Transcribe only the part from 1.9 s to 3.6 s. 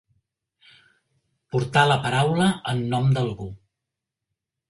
la paraula en nom d'algú.